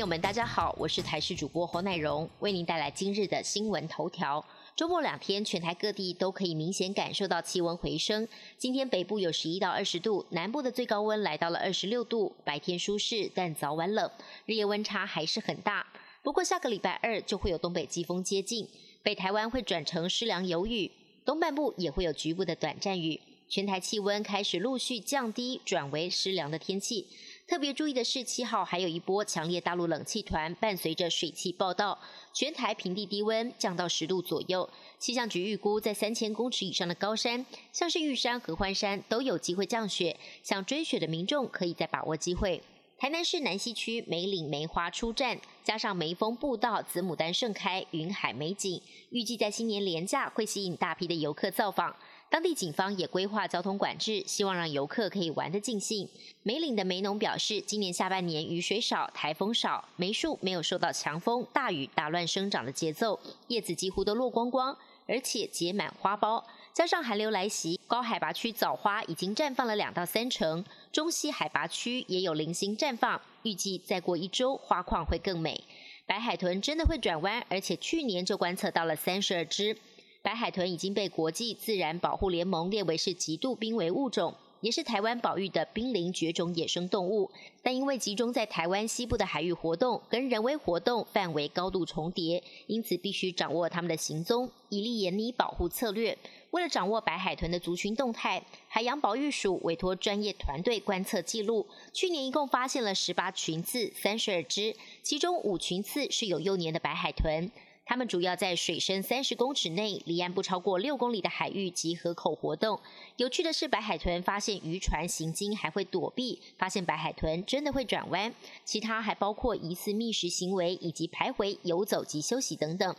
[0.00, 4.42] 朋友们，大家好，我是台视主播侯乃荣，为您带来今日的新闻头条。
[4.74, 8.26] 周末两天，全台各地都可以明显感受到气温回升。
[8.56, 14.10] 今天北部有十一到二十度，南部的最高温来到了二十六度，白天舒适，但早晚冷，
[14.46, 15.86] 日夜温差还是很大。
[16.22, 18.66] 不过下个礼拜二就会有东北季风接近，
[19.02, 20.90] 北台湾会转成湿凉有雨，
[21.26, 23.20] 东半部也会有局部的短暂雨。
[23.50, 27.08] 全台气温开始陆续降低，转为湿凉的天气。
[27.50, 31.98] 特别注意的是，七号还有一波强烈大陆冷气团，伴随着水汽报道，
[32.32, 34.70] 全台平地低温降到十度左右。
[35.00, 40.16] 气象局预估，在三千公尺以上的高山，像是玉山、合欢山，都有机会降雪。
[40.44, 42.62] 想追雪的民众，可以再把握机会。
[42.96, 48.80] 台南市南西区梅岭梅花出站，加上梅峰步道、紫牡丹盛开、云海美景，
[49.10, 51.96] 预计在新年连假会吸引大批的游客造访。
[52.30, 56.08] 当地警方也规划交通管制，希望让游客可以玩得尽兴。
[56.44, 63.18] 梅岭的梅农表示，今年下半年雨水少、台风少，梅树没有受到强风、大雨打乱生长的节奏，
[63.48, 66.44] 叶子几乎都落光光，而且结满花苞。
[66.72, 75.64] 加上寒流来袭，高海拔区枣花已经绽放了两到三成，中西海拔区也有零星绽放，预计再过一周花况会更美。
[76.06, 79.76] 白海豚真的会转弯，而且去年就观测到了三十二只。
[80.22, 87.30] 白海豚已经被国际自然保护联盟列为是极度濒危物种，也是台湾保育的濒临绝种野生动物。
[87.62, 96.18] 但因为集中在台湾西部的海域活动，跟人为活动范围高度重叠，因此必须掌握它们的行踪，以利严拟保护策略。
[96.50, 107.50] 为了掌握白海豚的族群动态，海洋保育署委托专业团队观测记录，去年一共发现了十八群次，三十二只，其中五群次是有幼年的白海豚。
[107.90, 112.78] 它们主要在水深三十公尺内、离岸不超过六公里的海域及河口活动。
[113.16, 118.32] 有趣的是，白海豚发现渔船行经还会躲避，发现白海豚真的会转弯。
[118.64, 122.94] 其他还包括疑似觅食行为以及徘徊、游走及休息等等。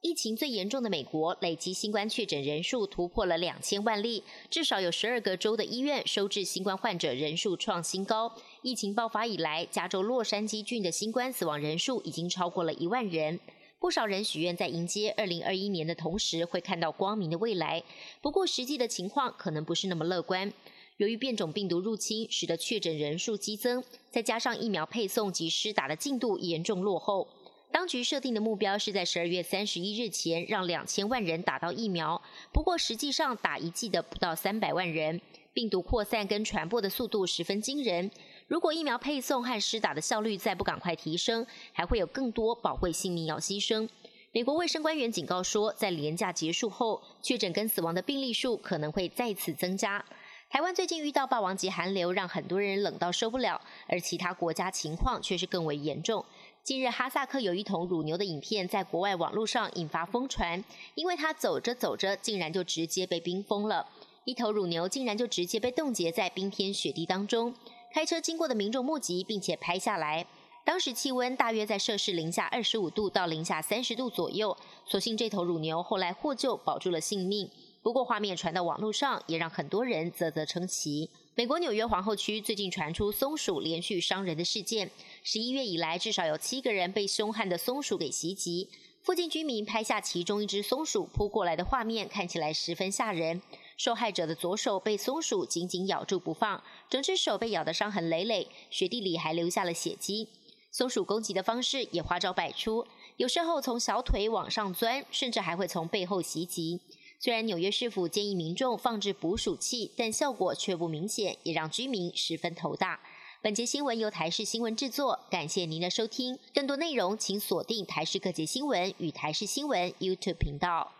[0.00, 8.32] 疫情最严重的美国，累计新冠确诊人数突破了两千万例，至少有十二个州的医院收治新冠患者人数创新高。
[8.62, 13.40] 疫情爆发以来，加州洛杉矶郡的新冠死亡人数已经超过了一万人。
[13.78, 17.82] 不少人许愿在迎接二零二一年的同时，会看到光明的未来。
[18.22, 20.50] 不过，实际的情况可能不是那么乐观。
[20.96, 27.28] 由于变种病毒入侵，使得确诊人数激增，再加上疫苗配送及施打的进度严重落后，
[27.70, 32.20] 当局设定的目标是在十二月三十一日前让两千万人打到疫苗。
[32.50, 35.20] 不过，实际上打一剂的不到三百万人，
[35.52, 38.10] 病毒扩散跟传播的速度十分惊人。
[38.48, 43.88] 如果疫苗配送和施打的效率再不赶快提升，还会有更多宝贵性命要牺牲。
[44.30, 50.04] 美国卫生官员警告说，在廉假结束后，确诊跟死亡的病例数可能会再次增加。
[50.48, 56.24] 台湾最近遇到霸王级寒流，让很多人冷到受不了，而其他国家情况却是更为严重。
[56.62, 60.62] 近日，哈萨克有一头乳牛的影片在国外网络上引发疯传，
[60.94, 63.88] 因为它走着走着，竟然就直接被冰封了，
[64.24, 67.52] 一头乳牛竟然就直接被冻结在冰天雪地当中。
[67.96, 70.26] 开车经过的民众目击，并且拍下来。
[70.66, 74.54] 当时气温大约在摄氏零下二十五度到零下三十度左右。
[74.84, 77.50] 所幸这头乳牛后来获救，保住了性命。
[77.82, 81.08] 不过画面传到网络上，也让很多人啧啧称奇。
[81.34, 84.90] 美国纽约皇后区最近传出松鼠连续伤人的事件，
[85.22, 88.68] 十一月以来至少有七个人被凶悍的松鼠给袭击。
[89.02, 93.40] 附近居民拍下其中一只松鼠扑过来的画面，看起来十分吓人。
[93.76, 100.28] 受害者的左手被松鼠紧紧咬住不放，整只手被咬得伤痕累累，雪地里还留下了血迹。
[100.70, 106.80] 松鼠攻击的方式也花招百出，有时候从小腿往上钻，甚至还会从背后袭击。
[107.18, 113.00] 虽然纽约市府建议民众放置捕鼠器，但效果却不明显，也让居民十分头大。
[113.40, 116.38] 本节新闻由台视新闻制作，感谢您的收听。
[116.54, 120.92] 更多内容请锁定台视各节新闻与台视新闻 YouTube 频道。